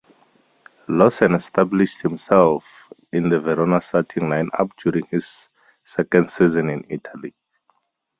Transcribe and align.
Laursen 0.87 1.35
established 1.37 2.01
himself 2.01 2.91
in 3.13 3.29
the 3.29 3.39
Verona 3.39 3.79
starting 3.79 4.23
lineup 4.23 4.71
during 4.77 5.05
his 5.11 5.47
second 5.83 6.27
season 6.31 6.71
in 6.71 6.83
Italy. 6.89 7.35